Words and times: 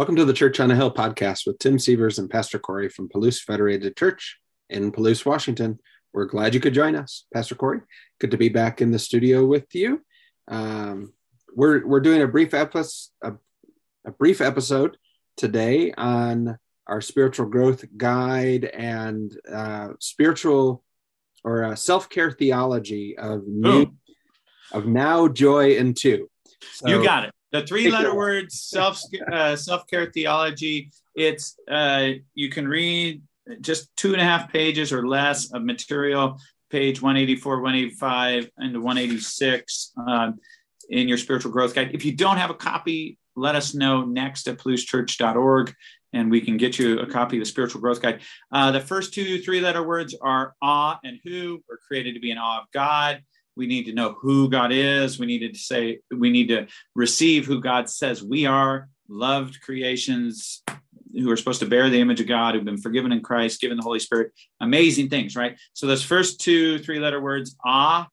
Welcome 0.00 0.16
to 0.16 0.24
the 0.24 0.32
Church 0.32 0.58
on 0.60 0.70
a 0.70 0.74
Hill 0.74 0.90
podcast 0.90 1.46
with 1.46 1.58
Tim 1.58 1.78
Sievers 1.78 2.18
and 2.18 2.30
Pastor 2.30 2.58
Corey 2.58 2.88
from 2.88 3.10
Palouse 3.10 3.38
Federated 3.38 3.94
Church 3.98 4.38
in 4.70 4.92
Palouse, 4.92 5.26
Washington. 5.26 5.78
We're 6.14 6.24
glad 6.24 6.54
you 6.54 6.60
could 6.60 6.72
join 6.72 6.96
us, 6.96 7.26
Pastor 7.34 7.54
Corey. 7.54 7.80
Good 8.18 8.30
to 8.30 8.38
be 8.38 8.48
back 8.48 8.80
in 8.80 8.92
the 8.92 8.98
studio 8.98 9.44
with 9.44 9.66
you. 9.74 10.00
Um, 10.48 11.12
we're 11.54 11.86
we're 11.86 12.00
doing 12.00 12.22
a 12.22 12.26
brief 12.26 12.54
episode, 12.54 13.10
a, 13.22 13.32
a 14.06 14.12
brief 14.12 14.40
episode 14.40 14.96
today 15.36 15.92
on 15.92 16.58
our 16.86 17.02
spiritual 17.02 17.50
growth 17.50 17.84
guide 17.94 18.64
and 18.64 19.38
uh, 19.52 19.88
spiritual 19.98 20.82
or 21.44 21.62
uh, 21.62 21.76
self 21.76 22.08
care 22.08 22.32
theology 22.32 23.18
of 23.18 23.46
new, 23.46 23.92
of 24.72 24.86
now, 24.86 25.28
joy, 25.28 25.76
and 25.76 25.94
too. 25.94 26.30
So, 26.72 26.88
you 26.88 27.04
got 27.04 27.24
it. 27.24 27.34
The 27.52 27.66
three 27.66 27.90
letter 27.90 28.14
words 28.14 28.60
self 28.60 29.02
uh, 29.32 29.56
self 29.56 29.86
care 29.88 30.10
theology. 30.12 30.90
It's 31.14 31.56
uh, 31.68 32.10
you 32.34 32.48
can 32.48 32.68
read 32.68 33.22
just 33.60 33.94
two 33.96 34.12
and 34.12 34.20
a 34.20 34.24
half 34.24 34.52
pages 34.52 34.92
or 34.92 35.06
less 35.06 35.52
of 35.52 35.64
material, 35.64 36.38
page 36.70 37.02
184, 37.02 37.60
185, 37.60 38.50
and 38.58 38.82
186 38.82 39.92
um, 40.06 40.38
in 40.90 41.08
your 41.08 41.18
spiritual 41.18 41.50
growth 41.50 41.74
guide. 41.74 41.90
If 41.92 42.04
you 42.04 42.14
don't 42.14 42.36
have 42.36 42.50
a 42.50 42.54
copy, 42.54 43.18
let 43.34 43.56
us 43.56 43.74
know 43.74 44.04
next 44.04 44.46
at 44.46 44.58
palousechurch.org 44.58 45.74
and 46.12 46.30
we 46.30 46.40
can 46.40 46.56
get 46.56 46.78
you 46.78 46.98
a 47.00 47.06
copy 47.06 47.36
of 47.36 47.42
the 47.42 47.46
spiritual 47.46 47.80
growth 47.80 48.02
guide. 48.02 48.20
Uh, 48.52 48.70
the 48.70 48.80
first 48.80 49.14
two 49.14 49.40
three 49.40 49.60
letter 49.60 49.82
words 49.82 50.14
are 50.20 50.54
awe 50.60 50.98
and 51.04 51.18
who. 51.24 51.62
We're 51.68 51.78
created 51.78 52.14
to 52.14 52.20
be 52.20 52.30
in 52.30 52.38
awe 52.38 52.60
of 52.62 52.70
God. 52.72 53.22
We 53.60 53.66
need 53.66 53.84
to 53.84 53.92
know 53.92 54.16
who 54.18 54.48
God 54.48 54.72
is. 54.72 55.18
We 55.18 55.26
need 55.26 55.52
to 55.52 55.58
say, 55.58 55.98
we 56.10 56.30
need 56.30 56.48
to 56.48 56.66
receive 56.94 57.44
who 57.44 57.60
God 57.60 57.90
says 57.90 58.22
we 58.22 58.46
are, 58.46 58.88
loved 59.06 59.60
creations 59.60 60.62
who 61.12 61.30
are 61.30 61.36
supposed 61.36 61.60
to 61.60 61.66
bear 61.66 61.90
the 61.90 62.00
image 62.00 62.22
of 62.22 62.26
God, 62.26 62.54
who've 62.54 62.64
been 62.64 62.80
forgiven 62.80 63.12
in 63.12 63.20
Christ, 63.20 63.60
given 63.60 63.76
the 63.76 63.82
Holy 63.82 63.98
Spirit. 63.98 64.32
Amazing 64.62 65.10
things, 65.10 65.36
right? 65.36 65.58
So 65.74 65.86
those 65.86 66.02
first 66.02 66.40
two 66.40 66.78
three 66.78 67.00
letter 67.00 67.20
words, 67.20 67.54
ah 67.62 68.08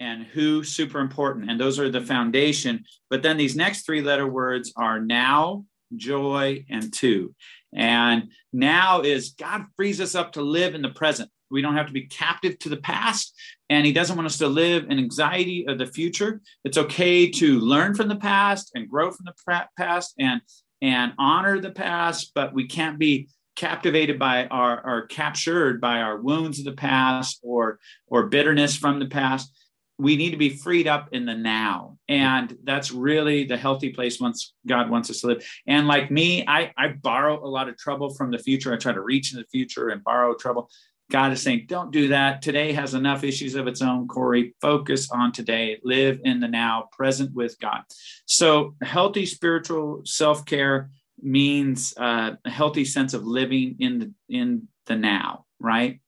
and 0.00 0.24
who, 0.24 0.64
super 0.64 1.00
important. 1.00 1.50
And 1.50 1.60
those 1.60 1.78
are 1.78 1.90
the 1.90 2.00
foundation. 2.00 2.86
But 3.10 3.22
then 3.22 3.36
these 3.36 3.54
next 3.54 3.84
three 3.84 4.00
letter 4.00 4.26
words 4.26 4.72
are 4.78 4.98
now, 4.98 5.66
joy, 5.94 6.64
and 6.70 6.90
two. 6.90 7.34
And 7.74 8.30
now 8.50 9.02
is 9.02 9.34
God 9.38 9.66
frees 9.76 10.00
us 10.00 10.14
up 10.14 10.32
to 10.32 10.40
live 10.40 10.74
in 10.74 10.80
the 10.80 10.88
present. 10.88 11.30
We 11.50 11.62
don't 11.62 11.76
have 11.76 11.86
to 11.86 11.92
be 11.92 12.06
captive 12.06 12.58
to 12.60 12.68
the 12.68 12.76
past, 12.76 13.34
and 13.70 13.86
He 13.86 13.92
doesn't 13.92 14.16
want 14.16 14.26
us 14.26 14.38
to 14.38 14.48
live 14.48 14.84
in 14.90 14.98
anxiety 14.98 15.66
of 15.68 15.78
the 15.78 15.86
future. 15.86 16.40
It's 16.64 16.78
okay 16.78 17.30
to 17.30 17.60
learn 17.60 17.94
from 17.94 18.08
the 18.08 18.16
past 18.16 18.72
and 18.74 18.88
grow 18.88 19.10
from 19.10 19.26
the 19.26 19.66
past 19.76 20.14
and 20.18 20.40
and 20.82 21.12
honor 21.18 21.58
the 21.58 21.70
past, 21.70 22.32
but 22.34 22.52
we 22.52 22.66
can't 22.66 22.98
be 22.98 23.28
captivated 23.56 24.18
by 24.18 24.46
our 24.46 24.86
or 24.86 25.06
captured 25.06 25.80
by 25.80 26.00
our 26.00 26.20
wounds 26.20 26.58
of 26.58 26.64
the 26.66 26.72
past 26.72 27.40
or 27.42 27.78
or 28.06 28.26
bitterness 28.26 28.76
from 28.76 29.00
the 29.00 29.06
past. 29.06 29.50
We 29.98 30.16
need 30.16 30.32
to 30.32 30.36
be 30.36 30.50
freed 30.50 30.86
up 30.86 31.08
in 31.12 31.24
the 31.24 31.34
now 31.34 31.96
and 32.06 32.54
that's 32.64 32.92
really 32.92 33.44
the 33.44 33.56
healthy 33.56 33.90
place 33.90 34.20
once 34.20 34.52
god 34.66 34.90
wants 34.90 35.08
us 35.08 35.20
to 35.22 35.28
live. 35.28 35.48
And 35.66 35.88
like 35.88 36.10
me 36.10 36.44
i 36.46 36.70
i 36.76 36.88
borrow 36.88 37.42
a 37.42 37.48
lot 37.48 37.70
of 37.70 37.78
trouble 37.78 38.14
from 38.14 38.30
the 38.30 38.38
future. 38.38 38.74
I 38.74 38.76
try 38.76 38.92
to 38.92 39.00
reach 39.00 39.32
in 39.32 39.38
the 39.38 39.46
future 39.46 39.88
and 39.88 40.04
borrow 40.04 40.34
trouble 40.34 40.70
god 41.10 41.32
is 41.32 41.42
saying 41.42 41.66
don't 41.68 41.92
do 41.92 42.08
that. 42.08 42.42
Today 42.42 42.72
has 42.72 42.94
enough 42.94 43.24
issues 43.24 43.54
of 43.54 43.66
its 43.66 43.82
own 43.82 44.08
corey. 44.08 44.54
Focus 44.60 45.10
on 45.10 45.32
today. 45.32 45.78
Live 45.84 46.20
in 46.24 46.40
the 46.40 46.48
now 46.48 46.88
present 46.92 47.34
with 47.34 47.58
god. 47.60 47.82
So 48.26 48.74
healthy 48.82 49.26
spiritual 49.26 50.02
self-care 50.04 50.90
means 51.22 51.94
uh, 51.96 52.32
a 52.44 52.50
healthy 52.50 52.84
sense 52.84 53.14
of 53.14 53.24
living 53.24 53.76
in 53.78 53.98
the 53.98 54.12
in 54.28 54.68
the 54.86 54.96
now 54.96 55.46
right? 55.60 56.00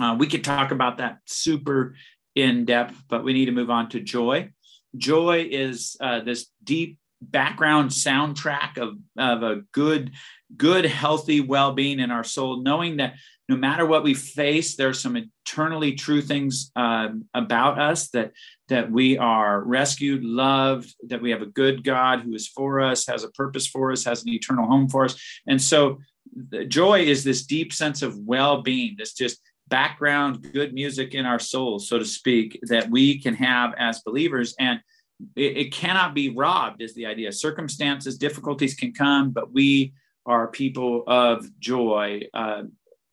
Uh, 0.00 0.16
we 0.18 0.26
could 0.26 0.44
talk 0.44 0.70
about 0.70 0.98
that 0.98 1.18
super 1.26 1.94
in 2.34 2.64
depth, 2.64 3.02
but 3.08 3.24
we 3.24 3.32
need 3.32 3.46
to 3.46 3.52
move 3.52 3.70
on 3.70 3.88
to 3.90 4.00
joy. 4.00 4.50
Joy 4.96 5.48
is 5.50 5.96
uh, 6.00 6.20
this 6.20 6.46
deep 6.62 6.98
background 7.20 7.90
soundtrack 7.90 8.78
of, 8.78 8.96
of 9.18 9.42
a 9.42 9.62
good, 9.72 10.12
good, 10.56 10.84
healthy 10.84 11.40
well 11.40 11.72
being 11.72 12.00
in 12.00 12.10
our 12.10 12.24
soul, 12.24 12.62
knowing 12.62 12.96
that 12.96 13.14
no 13.50 13.56
matter 13.56 13.84
what 13.84 14.06
we 14.08 14.14
face, 14.14 14.76
there's 14.76 15.00
some 15.00 15.16
eternally 15.16 15.92
true 16.04 16.22
things 16.22 16.70
uh, 16.76 17.08
about 17.34 17.74
us 17.90 18.00
that 18.14 18.28
that 18.68 18.86
we 18.98 19.18
are 19.18 19.56
rescued, 19.78 20.22
loved, 20.24 20.88
that 21.10 21.22
we 21.24 21.30
have 21.34 21.42
a 21.42 21.52
good 21.62 21.82
God 21.82 22.16
who 22.20 22.32
is 22.34 22.46
for 22.46 22.80
us, 22.80 23.06
has 23.06 23.24
a 23.24 23.30
purpose 23.42 23.66
for 23.74 23.90
us, 23.92 24.04
has 24.04 24.22
an 24.22 24.32
eternal 24.38 24.66
home 24.72 24.88
for 24.88 25.04
us, 25.04 25.14
and 25.50 25.60
so 25.60 25.98
joy 26.68 26.98
is 27.00 27.24
this 27.24 27.44
deep 27.44 27.72
sense 27.72 28.00
of 28.06 28.16
well-being. 28.34 28.94
This 28.96 29.14
just 29.14 29.40
background, 29.66 30.46
good 30.52 30.72
music 30.72 31.14
in 31.14 31.26
our 31.26 31.40
souls, 31.40 31.88
so 31.88 31.98
to 31.98 32.04
speak, 32.04 32.58
that 32.72 32.90
we 32.90 33.20
can 33.24 33.34
have 33.34 33.70
as 33.78 34.02
believers. 34.08 34.54
And 34.58 34.80
it, 35.34 35.56
it 35.62 35.72
cannot 35.72 36.14
be 36.14 36.28
robbed, 36.44 36.82
is 36.82 36.94
the 36.94 37.06
idea. 37.06 37.32
Circumstances, 37.32 38.18
difficulties 38.18 38.74
can 38.74 38.92
come, 38.92 39.30
but 39.30 39.52
we 39.52 39.92
are 40.24 40.48
people 40.48 41.04
of 41.06 41.48
joy. 41.58 42.22
Uh, 42.32 42.62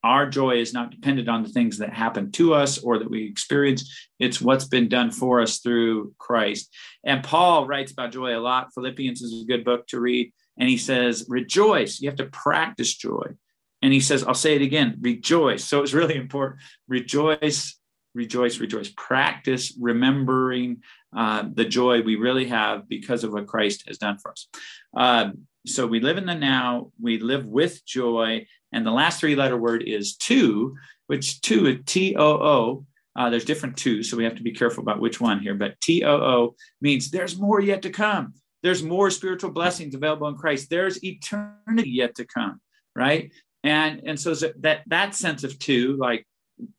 our 0.08 0.26
joy 0.26 0.56
is 0.62 0.74
not 0.74 0.90
dependent 0.92 1.28
on 1.28 1.44
the 1.44 1.50
things 1.50 1.78
that 1.80 1.92
happen 1.92 2.32
to 2.32 2.54
us 2.54 2.78
or 2.78 2.98
that 2.98 3.12
we 3.12 3.26
experience. 3.26 4.08
It's 4.20 4.42
what's 4.42 4.66
been 4.66 4.88
done 4.88 5.12
for 5.12 5.42
us 5.42 5.60
through 5.60 6.14
Christ. 6.18 6.74
And 7.04 7.22
Paul 7.22 7.68
writes 7.68 7.92
about 7.92 8.14
joy 8.14 8.38
a 8.38 8.40
lot. 8.40 8.74
Philippians 8.74 9.22
is 9.22 9.44
a 9.44 9.46
good 9.46 9.66
book 9.66 9.86
to 9.88 10.00
read. 10.00 10.32
And 10.58 10.70
he 10.70 10.78
says, 10.78 11.26
rejoice. 11.28 12.00
You 12.00 12.10
have 12.10 12.18
to 12.20 12.28
practice 12.28 12.96
joy. 12.96 13.36
And 13.82 13.92
he 13.92 14.00
says, 14.00 14.24
I'll 14.24 14.34
say 14.34 14.56
it 14.56 14.62
again 14.62 14.98
rejoice. 15.02 15.66
So 15.66 15.84
it's 15.84 15.94
really 15.94 16.16
important. 16.16 16.62
Rejoice, 16.88 17.78
rejoice, 18.16 18.60
rejoice. 18.60 18.90
Practice 18.96 19.78
remembering 19.80 20.84
uh, 21.16 21.44
the 21.54 21.66
joy 21.66 22.02
we 22.02 22.16
really 22.16 22.48
have 22.48 22.88
because 22.88 23.26
of 23.26 23.34
what 23.34 23.48
Christ 23.48 23.84
has 23.88 23.98
done 23.98 24.18
for 24.20 24.32
us. 24.32 24.48
Uh, 24.96 25.32
so 25.68 25.86
we 25.86 26.00
live 26.00 26.18
in 26.18 26.26
the 26.26 26.36
now, 26.36 26.92
we 27.02 27.20
live 27.20 27.46
with 27.46 27.86
joy. 27.86 28.46
And 28.72 28.86
the 28.86 28.92
last 28.92 29.20
three 29.20 29.36
letter 29.36 29.58
word 29.58 29.84
is 29.84 30.16
too, 30.16 30.76
which 31.08 31.42
too, 31.42 31.78
T 31.80 32.16
O 32.16 32.26
O. 32.26 32.86
Uh, 33.16 33.30
there's 33.32 33.46
different 33.46 33.78
twos, 33.78 34.10
so 34.10 34.18
we 34.18 34.24
have 34.24 34.36
to 34.36 34.44
be 34.44 34.52
careful 34.52 34.84
about 34.84 35.00
which 35.00 35.20
one 35.20 35.40
here. 35.40 35.56
But 35.56 35.80
T 35.82 36.04
O 36.04 36.16
O 36.16 36.56
means 36.82 37.10
there's 37.10 37.40
more 37.40 37.60
yet 37.62 37.82
to 37.84 37.90
come. 37.90 38.34
There's 38.64 38.84
more 38.84 39.10
spiritual 39.12 39.52
blessings 39.52 39.96
available 39.96 40.28
in 40.28 40.36
Christ. 40.36 40.70
There's 40.70 41.04
eternity 41.04 41.90
yet 41.90 42.16
to 42.16 42.26
come, 42.26 42.60
right? 42.96 43.32
and 43.64 44.02
and 44.06 44.20
so 44.20 44.34
that 44.34 44.84
that 44.88 45.16
sense 45.16 45.44
of 45.44 45.58
too 45.60 45.98
like 45.98 46.26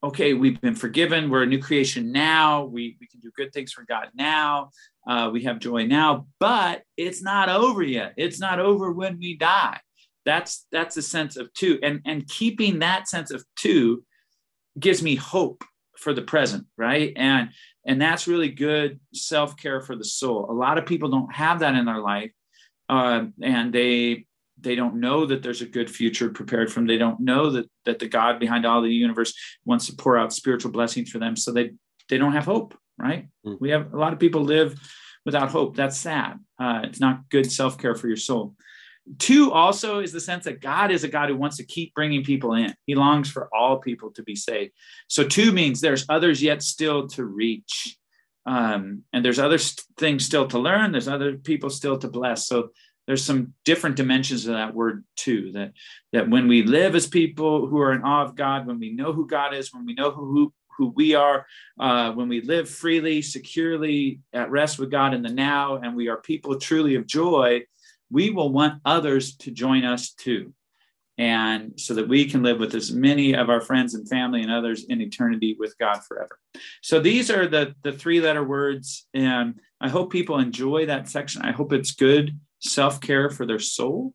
okay 0.03 0.35
we've 0.35 0.61
been 0.61 0.75
forgiven. 0.75 1.31
We're 1.31 1.45
a 1.45 1.47
new 1.47 1.61
creation 1.61 2.13
now. 2.13 2.65
We, 2.65 2.97
we 3.01 3.07
can 3.07 3.21
do 3.21 3.31
good 3.37 3.53
things 3.53 3.73
for 3.73 3.85
god 3.85 4.09
now. 4.15 4.71
Uh, 5.07 5.31
we 5.33 5.43
have 5.45 5.59
joy 5.59 5.87
now 5.87 6.27
but 6.41 6.83
it's 6.97 7.23
not 7.23 7.49
over 7.49 7.83
yet. 7.83 8.15
It's 8.17 8.41
not 8.41 8.61
over 8.61 8.93
when 8.93 9.19
we 9.19 9.37
die. 9.37 9.81
That's 10.25 10.67
that's 10.73 10.97
a 10.97 11.03
sense 11.03 11.37
of 11.37 11.53
too. 11.55 11.79
And 11.83 12.01
and 12.05 12.27
keeping 12.29 12.81
that 12.81 13.09
sense 13.09 13.31
of 13.31 13.45
too 13.57 14.05
gives 14.79 15.03
me 15.03 15.15
hope 15.15 15.65
for 15.97 16.13
the 16.13 16.23
present 16.23 16.67
right? 16.77 17.13
And 17.17 17.51
and 17.87 18.01
that's 18.01 18.29
really 18.29 18.51
good 18.51 19.01
self-care 19.15 19.81
for 19.81 19.97
the 19.97 20.05
soul. 20.05 20.51
A 20.51 20.53
lot 20.53 20.79
of 20.79 20.87
people 20.87 21.09
don't 21.09 21.35
have 21.35 21.61
that 21.61 21.75
in 21.75 21.87
their 21.87 22.01
life 22.01 22.33
uh, 22.89 23.27
and 23.43 23.73
they 23.73 24.27
they 24.61 24.75
don't 24.75 24.97
know 24.97 25.27
that 25.27 25.43
there's 25.43 25.63
a 25.63 25.67
good 25.67 25.91
future 25.91 26.31
prepared 26.31 26.73
for 26.73 26.81
them. 26.81 26.87
They 26.87 26.99
don't 26.99 27.21
know 27.21 27.51
that 27.51 27.71
that 27.85 27.99
the 27.99 28.09
God 28.09 28.39
behind 28.39 28.67
all 28.67 28.83
the 28.83 28.93
universe 28.93 29.35
wants 29.65 29.87
to 29.87 29.95
pour 29.95 30.19
out 30.19 30.33
spiritual 30.33 30.73
blessings 30.73 31.11
for 31.11 31.19
them. 31.19 31.37
So 31.37 31.53
they 31.53 31.73
they 32.09 32.19
don't 32.19 32.33
have 32.33 32.45
hope, 32.45 32.77
right? 32.99 33.29
Mm. 33.47 33.61
We 33.61 33.71
have 33.71 33.93
a 33.93 33.99
lot 33.99 34.13
of 34.13 34.19
people 34.19 34.43
live 34.43 34.79
without 35.25 35.51
hope. 35.51 35.77
That's 35.77 35.97
sad. 35.97 36.39
Uh, 36.59 36.81
it's 36.85 37.01
not 37.01 37.29
good 37.29 37.51
self 37.51 37.79
care 37.79 37.95
for 37.95 38.09
your 38.09 38.17
soul. 38.17 38.55
Too 39.19 39.53
also 39.53 40.01
is 40.01 40.13
the 40.13 40.21
sense 40.21 40.45
that 40.45 40.61
God 40.61 40.91
is 40.91 41.03
a 41.03 41.09
God 41.09 41.31
who 41.31 41.37
wants 41.37 41.57
to 41.57 41.65
keep 41.65 41.95
bringing 41.95 42.25
people 42.25 42.53
in. 42.55 42.75
He 42.87 42.95
longs 42.95 43.31
for 43.31 43.49
all 43.55 43.79
people 43.79 44.11
to 44.13 44.23
be 44.23 44.37
saved. 44.37 44.73
So 45.09 45.25
too 45.25 45.53
means 45.53 45.81
there's 45.81 46.05
others 46.09 46.43
yet 46.43 46.63
still 46.63 47.07
to 47.09 47.25
reach. 47.25 47.97
Um, 48.45 49.05
and 49.13 49.25
there's 49.25 49.39
other 49.39 49.59
st- 49.59 49.85
things 49.97 50.25
still 50.25 50.47
to 50.49 50.59
learn. 50.59 50.93
There's 50.93 51.09
other 51.09 51.37
people 51.37 51.71
still 51.71 51.99
to 51.99 52.09
bless. 52.09 52.47
So 52.47 52.71
there's 53.09 53.25
some 53.25 53.55
different 53.65 53.97
dimensions 53.97 54.47
of 54.47 54.53
that 54.53 54.75
word 54.75 55.03
too 55.17 55.51
that 55.53 55.73
that 56.13 56.29
when 56.29 56.47
we 56.47 56.63
live 56.63 56.95
as 56.95 57.07
people 57.07 57.67
who 57.67 57.81
are 57.81 57.93
in 57.93 58.03
awe 58.03 58.23
of 58.23 58.37
god 58.37 58.67
when 58.67 58.79
we 58.79 58.93
know 58.93 59.13
who 59.13 59.27
god 59.27 59.53
is 59.53 59.75
when 59.75 59.85
we 59.85 59.95
know 59.95 60.13
who 60.13 60.53
who 60.77 60.93
we 60.95 61.17
are 61.17 61.45
uh, 61.81 62.13
when 62.13 62.29
we 62.29 62.41
live 62.43 62.71
freely 62.71 63.21
securely 63.21 64.21
at 64.33 64.51
rest 64.51 64.79
with 64.79 64.93
god 64.93 65.13
in 65.15 65.23
the 65.23 65.29
now 65.29 65.77
and 65.77 65.97
we 65.97 66.09
are 66.09 66.19
people 66.19 66.57
truly 66.57 66.95
of 66.95 67.07
joy 67.07 67.61
we 68.11 68.31
will 68.31 68.53
want 68.53 68.81
others 68.85 69.35
to 69.37 69.51
join 69.51 69.85
us 69.85 70.13
too 70.13 70.53
and 71.17 71.73
so 71.77 71.95
that 71.95 72.09
we 72.09 72.27
can 72.27 72.45
live 72.45 72.61
with 72.61 72.77
as 72.77 72.93
many 72.93 73.35
of 73.35 73.51
our 73.51 73.61
friends 73.61 73.95
and 73.95 74.09
family 74.09 74.41
and 74.41 74.53
others 74.53 74.85
in 74.85 75.01
eternity 75.01 75.57
with 75.59 75.77
God 75.77 76.01
forever. 76.05 76.39
So 76.81 77.01
these 77.01 77.29
are 77.29 77.49
the 77.49 77.75
the 77.83 77.91
three 77.91 78.21
letter 78.21 78.45
words 78.45 79.05
and 79.13 79.59
I 79.81 79.89
hope 79.89 80.13
people 80.13 80.39
enjoy 80.39 80.87
that 80.87 81.09
section. 81.09 81.43
I 81.43 81.51
hope 81.51 81.73
it's 81.73 81.91
good 81.91 82.39
self 82.61 83.01
care 83.01 83.31
for 83.31 83.47
their 83.47 83.59
soul. 83.59 84.15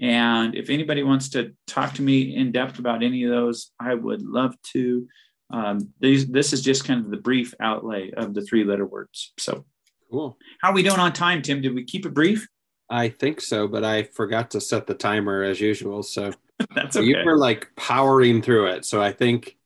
And 0.00 0.54
if 0.54 0.70
anybody 0.70 1.02
wants 1.02 1.30
to 1.30 1.54
talk 1.66 1.94
to 1.94 2.02
me 2.02 2.34
in 2.34 2.52
depth 2.52 2.78
about 2.78 3.02
any 3.02 3.24
of 3.24 3.30
those, 3.30 3.70
I 3.78 3.94
would 3.94 4.22
love 4.22 4.54
to. 4.72 5.06
Um, 5.50 5.92
these, 6.00 6.26
this 6.26 6.52
is 6.52 6.62
just 6.62 6.84
kind 6.84 7.04
of 7.04 7.10
the 7.10 7.18
brief 7.18 7.52
outlay 7.60 8.10
of 8.10 8.32
the 8.34 8.42
three 8.42 8.64
letter 8.64 8.86
words. 8.86 9.32
So 9.38 9.64
cool. 10.10 10.38
How 10.60 10.70
are 10.70 10.74
we 10.74 10.82
doing 10.82 10.98
on 10.98 11.12
time, 11.12 11.42
Tim? 11.42 11.60
Did 11.60 11.74
we 11.74 11.84
keep 11.84 12.06
it 12.06 12.14
brief? 12.14 12.48
I 12.88 13.08
think 13.08 13.40
so, 13.40 13.68
but 13.68 13.84
I 13.84 14.04
forgot 14.04 14.50
to 14.52 14.60
set 14.60 14.86
the 14.86 14.94
timer 14.94 15.42
as 15.42 15.60
usual. 15.60 16.02
So 16.02 16.32
that's 16.74 16.96
okay. 16.96 17.06
You 17.06 17.16
were 17.24 17.38
like 17.38 17.68
powering 17.76 18.42
through 18.42 18.68
it. 18.68 18.84
So 18.84 19.02
I 19.02 19.12
think 19.12 19.56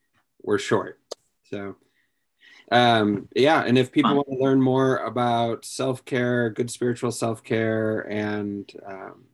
we're 0.42 0.58
short. 0.58 1.00
So 1.50 1.76
um 2.72 3.28
yeah 3.36 3.62
and 3.62 3.78
if 3.78 3.92
people 3.92 4.14
want 4.14 4.26
to 4.28 4.38
learn 4.38 4.60
more 4.60 4.96
about 4.98 5.64
self-care 5.64 6.50
good 6.50 6.70
spiritual 6.70 7.12
self-care 7.12 8.00
and 8.10 8.72
um, 8.84 9.24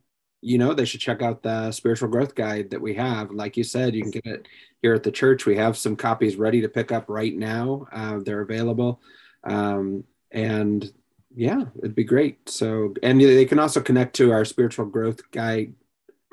you 0.43 0.57
know 0.57 0.73
they 0.73 0.85
should 0.85 0.99
check 0.99 1.21
out 1.21 1.41
the 1.41 1.71
spiritual 1.71 2.09
growth 2.09 2.35
guide 2.35 2.69
that 2.69 2.81
we 2.81 2.93
have. 2.93 3.31
Like 3.31 3.55
you 3.55 3.63
said 3.63 3.95
you 3.95 4.01
can 4.01 4.11
get 4.11 4.25
it 4.25 4.47
here 4.81 4.93
at 4.93 5.03
the 5.03 5.11
church. 5.11 5.45
We 5.45 5.55
have 5.55 5.77
some 5.77 5.95
copies 5.95 6.35
ready 6.35 6.61
to 6.61 6.69
pick 6.69 6.91
up 6.91 7.05
right 7.07 7.33
now. 7.33 7.87
Uh, 7.91 8.19
they're 8.19 8.41
available. 8.41 9.01
Um, 9.45 10.03
and 10.31 10.91
yeah 11.33 11.63
it'd 11.79 11.95
be 11.95 12.03
great. 12.03 12.49
So 12.49 12.93
and 13.01 13.19
they 13.19 13.45
can 13.45 13.59
also 13.59 13.81
connect 13.81 14.15
to 14.17 14.31
our 14.31 14.45
spiritual 14.45 14.85
growth 14.85 15.31
guide 15.31 15.73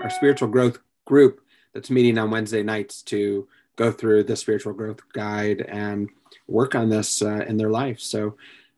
our 0.03 0.11
spiritual 0.11 0.49
growth 0.49 0.79
group 1.05 1.41
that's 1.73 1.91
meeting 1.91 2.19
on 2.19 2.31
wednesday 2.31 2.63
nights 2.63 3.03
to 3.03 3.47
go 3.77 3.91
through 3.91 4.25
the 4.25 4.37
spiritual 4.37 4.73
growth 4.73 5.01
guide 5.13 5.63
and 5.63 6.09
work 6.47 6.75
on 6.75 6.89
this 6.89 7.23
uh, 7.23 7.45
in 7.47 7.57
their 7.57 7.71
life. 7.71 8.01
So 8.01 8.37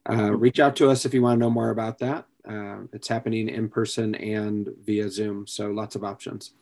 uh, 0.09 0.33
reach 0.33 0.61
out 0.61 0.77
to 0.77 0.91
us 0.91 1.05
if 1.05 1.15
you 1.15 1.23
want 1.23 1.39
to 1.39 1.41
know 1.41 1.51
more 1.51 1.71
about 1.71 1.99
that. 1.99 2.27
Uh, 2.49 2.79
it's 2.93 3.09
happening 3.09 3.49
in 3.49 3.69
person 3.69 4.15
and 4.17 4.69
via 4.85 5.09
Zoom. 5.09 5.47
So 5.47 5.71
lots 5.71 5.95
of 5.95 6.05
options. 6.05 6.53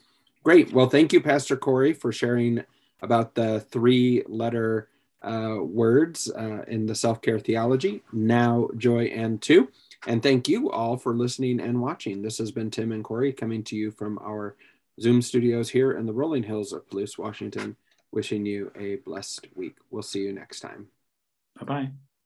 Great. 0.43 0.73
Well, 0.73 0.89
thank 0.89 1.13
you, 1.13 1.21
Pastor 1.21 1.57
Corey, 1.57 1.93
for 1.93 2.13
sharing 2.13 2.65
about 3.03 3.35
the 3.35 3.61
three 3.61 4.23
letter 4.27 4.89
uh, 5.23 5.57
words 5.61 6.31
uh, 6.31 6.63
in 6.67 6.87
the 6.87 6.95
self 6.95 7.21
care 7.21 7.39
theology 7.39 8.03
now, 8.13 8.69
joy, 8.77 9.05
and 9.07 9.41
too. 9.41 9.69
And 10.07 10.23
thank 10.23 10.49
you 10.49 10.71
all 10.71 10.97
for 10.97 11.15
listening 11.15 11.61
and 11.61 11.81
watching. 11.81 12.23
This 12.23 12.39
has 12.39 12.51
been 12.51 12.71
Tim 12.71 12.93
and 12.93 13.05
Corey 13.05 13.33
coming 13.33 13.63
to 13.65 13.77
you 13.77 13.91
from 13.91 14.19
our 14.23 14.57
Zoom 14.99 15.21
studios 15.21 15.69
here 15.69 15.93
in 15.93 16.07
the 16.07 16.13
Rolling 16.13 16.43
Hills 16.43 16.73
of 16.73 16.89
Palouse, 16.89 17.19
Washington. 17.19 17.77
Wishing 18.13 18.45
you 18.45 18.73
a 18.77 18.97
blessed 18.97 19.47
week. 19.55 19.77
We'll 19.91 20.03
see 20.03 20.21
you 20.21 20.33
next 20.33 20.61
time. 20.61 20.89
Bye 21.59 21.65
bye. 21.65 22.10